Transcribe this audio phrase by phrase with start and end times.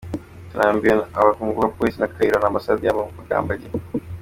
[0.49, 3.67] Turambiwe agakungu ka Polisi ya Kayihura n’ambassade ya Mugambage!